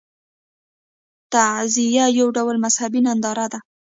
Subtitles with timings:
[1.33, 3.59] تعزیه یو ډول مذهبي ننداره ده.